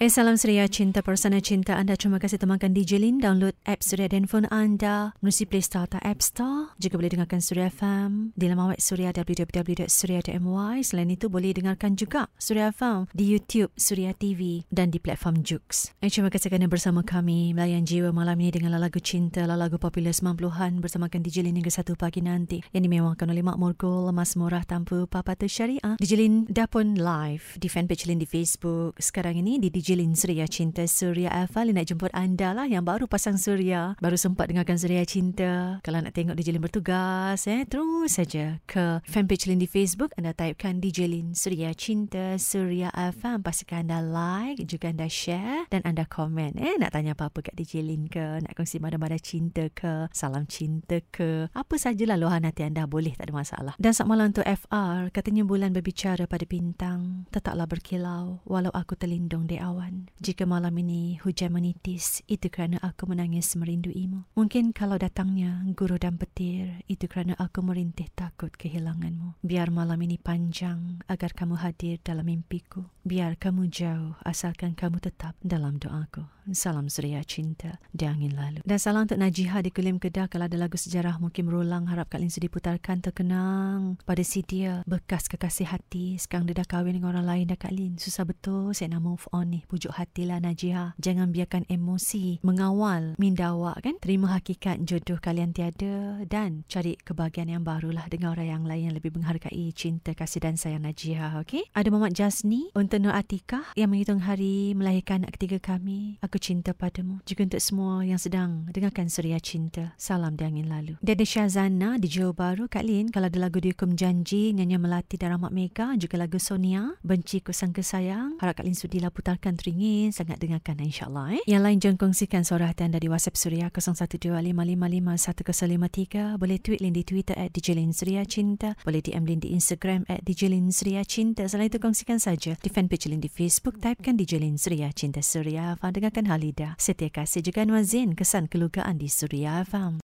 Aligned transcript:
Eh, 0.00 0.08
salam 0.08 0.40
Suria 0.40 0.64
Cinta 0.64 1.04
Persana 1.04 1.44
Cinta 1.44 1.76
anda. 1.76 1.92
Terima 1.92 2.16
kasih 2.16 2.40
temankan 2.40 2.72
DJ 2.72 2.96
Lin. 2.96 3.20
Download 3.20 3.52
app 3.68 3.84
Suria 3.84 4.08
dan 4.08 4.24
phone 4.24 4.48
anda 4.48 5.12
melalui 5.20 5.44
Play 5.44 5.60
Store 5.60 5.84
atau 5.84 6.00
App 6.00 6.24
Store. 6.24 6.72
Juga 6.80 6.96
boleh 6.96 7.12
dengarkan 7.12 7.44
Suria 7.44 7.68
FM 7.68 8.32
di 8.32 8.48
laman 8.48 8.72
web 8.72 8.80
Suria 8.80 9.12
www.suria.my. 9.12 10.80
Selain 10.80 11.04
itu, 11.12 11.28
boleh 11.28 11.52
dengarkan 11.52 12.00
juga 12.00 12.32
Suria 12.40 12.72
FM 12.72 13.12
di 13.12 13.28
YouTube, 13.28 13.76
Suria 13.76 14.16
TV 14.16 14.64
dan 14.72 14.88
di 14.88 14.96
platform 14.96 15.44
Jux. 15.44 15.92
Eh, 16.00 16.08
terima 16.08 16.32
kasih 16.32 16.48
kerana 16.48 16.64
bersama 16.64 17.04
kami 17.04 17.52
melayan 17.52 17.84
jiwa 17.84 18.08
malam 18.08 18.40
ini 18.40 18.56
dengan 18.56 18.80
lagu 18.80 19.04
cinta, 19.04 19.44
lagu 19.44 19.76
popular 19.76 20.16
90-an 20.16 20.80
bersamakan 20.80 21.20
DJ 21.20 21.44
Lin 21.44 21.60
hingga 21.60 21.76
satu 21.76 21.92
pagi 21.92 22.24
nanti 22.24 22.64
yang 22.72 22.88
dimewahkan 22.88 23.28
oleh 23.28 23.44
Mak 23.44 23.60
Morgul, 23.60 24.08
lemas 24.08 24.32
murah 24.32 24.64
tanpa 24.64 25.04
papatu 25.04 25.44
syariah. 25.44 26.00
DJ 26.00 26.12
Lin 26.16 26.48
dah 26.48 26.64
pun 26.64 26.96
live 26.96 27.60
di 27.60 27.68
fanpage 27.68 28.08
Lin 28.08 28.16
di 28.16 28.24
Facebook. 28.24 28.96
Sekarang 28.96 29.36
ini 29.36 29.60
di 29.60 29.68
DJ 29.68 29.89
Jilin 29.90 30.14
Suria 30.14 30.46
Cinta. 30.46 30.86
Suria 30.86 31.34
Alfa 31.34 31.66
nak 31.66 31.82
jemput 31.82 32.14
anda 32.14 32.54
lah 32.54 32.62
yang 32.62 32.86
baru 32.86 33.10
pasang 33.10 33.34
Suria. 33.34 33.98
Baru 33.98 34.14
sempat 34.14 34.46
dengarkan 34.46 34.78
Suria 34.78 35.02
Cinta. 35.02 35.82
Kalau 35.82 35.98
nak 35.98 36.14
tengok 36.14 36.38
DJ 36.38 36.54
Lin 36.54 36.62
bertugas 36.62 37.42
eh 37.50 37.66
terus 37.66 38.14
saja 38.14 38.62
ke 38.70 39.02
fanpage 39.02 39.50
Lin 39.50 39.58
di 39.58 39.66
Facebook 39.66 40.14
anda 40.14 40.30
typekan 40.30 40.78
DJ 40.78 41.10
Lin 41.10 41.34
Suria 41.34 41.74
Cinta. 41.74 42.38
Suria 42.38 42.94
Alfa 42.94 43.34
pastikan 43.42 43.90
anda 43.90 43.98
like 43.98 44.62
juga 44.62 44.94
anda 44.94 45.10
share 45.10 45.66
dan 45.74 45.82
anda 45.82 46.06
komen 46.06 46.54
eh. 46.54 46.78
Nak 46.78 46.94
tanya 46.94 47.18
apa-apa 47.18 47.50
kat 47.50 47.58
DJ 47.58 47.82
Lin 47.82 48.06
ke 48.06 48.46
nak 48.46 48.54
kongsi 48.54 48.78
mana-mana 48.78 49.18
cinta 49.18 49.66
ke 49.74 50.06
salam 50.14 50.46
cinta 50.46 51.02
ke 51.10 51.50
apa 51.50 51.74
sajalah 51.74 52.14
luahan 52.14 52.46
hati 52.46 52.62
anda 52.62 52.86
boleh 52.86 53.18
tak 53.18 53.26
ada 53.26 53.34
masalah. 53.34 53.74
Dan 53.74 53.90
saat 53.90 54.06
malam 54.06 54.30
untuk 54.30 54.46
FR 54.46 55.10
katanya 55.10 55.42
bulan 55.42 55.74
berbicara 55.74 56.30
pada 56.30 56.46
bintang. 56.46 57.26
Tetaplah 57.34 57.66
berkilau 57.66 58.38
walau 58.46 58.70
aku 58.70 58.94
terlindung 58.94 59.50
di 59.50 59.58
awal 59.58 59.79
kawan. 59.80 60.12
Jika 60.20 60.44
malam 60.44 60.76
ini 60.76 61.16
hujan 61.24 61.56
menitis, 61.56 62.20
itu 62.28 62.52
kerana 62.52 62.76
aku 62.84 63.08
menangis 63.08 63.56
merinduimu. 63.56 64.28
Mungkin 64.36 64.76
kalau 64.76 65.00
datangnya 65.00 65.64
guru 65.72 65.96
dan 65.96 66.20
petir, 66.20 66.84
itu 66.84 67.08
kerana 67.08 67.32
aku 67.40 67.64
merintih 67.64 68.12
takut 68.12 68.52
kehilanganmu. 68.52 69.40
Biar 69.40 69.72
malam 69.72 69.96
ini 70.04 70.20
panjang 70.20 71.00
agar 71.08 71.32
kamu 71.32 71.56
hadir 71.56 71.96
dalam 72.04 72.28
mimpiku. 72.28 72.84
Biar 73.10 73.34
kamu 73.34 73.66
jauh 73.74 74.14
asalkan 74.22 74.78
kamu 74.78 75.02
tetap 75.02 75.34
dalam 75.42 75.82
doaku. 75.82 76.22
Salam 76.54 76.90
Suria 76.90 77.22
Cinta 77.26 77.78
di 77.90 78.06
angin 78.06 78.34
lalu. 78.34 78.62
Dan 78.62 78.78
salam 78.78 79.06
untuk 79.06 79.18
Najiha 79.18 79.62
di 79.62 79.70
Kulim 79.74 80.02
Kedah 80.02 80.26
kalau 80.26 80.46
ada 80.50 80.58
lagu 80.58 80.74
sejarah 80.74 81.18
mungkin 81.22 81.46
berulang 81.46 81.90
harap 81.90 82.10
Kak 82.10 82.22
Lin 82.22 82.30
diputarkan 82.30 83.02
terkenang 83.02 83.98
pada 84.02 84.22
si 84.22 84.42
dia 84.42 84.82
bekas 84.86 85.30
kekasih 85.30 85.70
hati 85.70 86.18
sekarang 86.18 86.50
dia 86.50 86.62
dah 86.62 86.66
kahwin 86.66 86.98
dengan 86.98 87.14
orang 87.14 87.26
lain 87.26 87.44
dah 87.50 87.58
Kak 87.58 87.74
Lin. 87.74 87.98
Susah 87.98 88.22
betul 88.22 88.70
saya 88.74 88.94
nak 88.94 89.02
move 89.02 89.26
on 89.34 89.58
ni. 89.58 89.60
Pujuk 89.66 89.90
hatilah 89.90 90.38
Najiha. 90.42 90.94
Jangan 90.98 91.34
biarkan 91.34 91.66
emosi 91.66 92.42
mengawal 92.46 93.18
minda 93.18 93.50
awak 93.50 93.82
kan. 93.82 93.98
Terima 93.98 94.30
hakikat 94.38 94.86
jodoh 94.86 95.18
kalian 95.18 95.50
tiada 95.50 96.22
dan 96.30 96.62
cari 96.70 96.94
kebahagiaan 96.98 97.58
yang 97.58 97.62
barulah 97.66 98.06
dengan 98.06 98.38
orang 98.38 98.48
yang 98.48 98.64
lain 98.66 98.82
yang 98.90 98.96
lebih 98.98 99.14
menghargai 99.14 99.70
cinta 99.74 100.14
kasih 100.14 100.42
dan 100.42 100.54
sayang 100.58 100.82
Najiha. 100.82 101.42
Okay? 101.46 101.66
Ada 101.74 101.90
Muhammad 101.94 102.14
Jasni 102.14 102.74
untuk 102.74 102.99
Nur 103.00 103.16
Atikah 103.16 103.64
yang 103.80 103.96
menghitung 103.96 104.20
hari 104.20 104.76
melahirkan 104.76 105.24
anak 105.24 105.40
ketiga 105.40 105.72
kami. 105.72 106.20
Aku 106.20 106.36
cinta 106.36 106.76
padamu. 106.76 107.24
Juga 107.24 107.48
untuk 107.48 107.64
semua 107.64 108.04
yang 108.04 108.20
sedang 108.20 108.68
dengarkan 108.68 109.08
Suria 109.08 109.40
Cinta. 109.40 109.96
Salam 109.96 110.36
di 110.36 110.44
angin 110.44 110.68
lalu. 110.68 111.00
Dede 111.00 111.24
Syazana 111.24 111.96
di 111.96 112.12
Johor 112.12 112.36
Baru. 112.36 112.68
Kak 112.68 112.84
Lin, 112.84 113.08
kalau 113.08 113.32
ada 113.32 113.40
lagu 113.40 113.56
dihukum 113.56 113.96
janji, 113.96 114.52
Nyanyi 114.52 114.76
Melati 114.76 115.16
dan 115.16 115.32
Rahmat 115.32 115.48
Mega. 115.48 115.96
Juga 115.96 116.20
lagu 116.20 116.36
Sonia, 116.36 116.92
Benci 117.00 117.40
Ku 117.40 117.56
Sangka 117.56 117.80
Sayang. 117.80 118.36
Harap 118.36 118.60
Kak 118.60 118.68
Lin 118.68 118.76
sudilah 118.76 119.08
putarkan 119.08 119.56
teringin. 119.56 120.12
Sangat 120.12 120.36
dengarkan 120.36 120.76
insyaAllah. 120.84 121.40
Eh. 121.40 121.42
Yang 121.48 121.62
lain 121.64 121.80
jangan 121.80 121.96
kongsikan 122.04 122.44
suara 122.44 122.68
hati 122.68 122.84
anda 122.84 123.00
di 123.00 123.08
WhatsApp 123.08 123.40
Suria 123.40 123.72
0125555153. 123.72 126.36
Boleh 126.36 126.60
tweet 126.60 126.84
Lin 126.84 126.92
di 126.92 127.08
Twitter 127.08 127.32
at 127.40 127.48
DJ 127.56 127.80
Lin 127.80 127.96
Suria 127.96 128.28
Cinta. 128.28 128.76
Boleh 128.84 129.00
DM 129.00 129.24
Lin 129.24 129.40
di 129.40 129.56
Instagram 129.56 130.04
at 130.04 130.20
DJ 130.20 130.52
Lin 130.52 130.68
Suria 130.68 131.00
Cinta. 131.00 131.48
Selain 131.48 131.72
itu 131.72 131.80
kongsikan 131.80 132.20
saja 132.20 132.60
di 132.60 132.68
fanpage 132.80 133.12
Lin 133.12 133.20
di 133.20 133.28
Facebook. 133.28 133.76
Typekan 133.76 134.16
DJ 134.16 134.40
Lin 134.40 134.56
Suria 134.56 134.88
Cinta 134.96 135.20
Suria. 135.20 135.76
Dengarkan 135.76 136.32
Halida. 136.32 136.72
Setia 136.80 137.12
kasih 137.12 137.44
juga 137.44 137.68
Nuazin 137.68 138.16
kesan 138.16 138.48
kelugaan 138.48 138.96
di 138.96 139.12
Suria 139.12 139.60
Farm. 139.68 139.98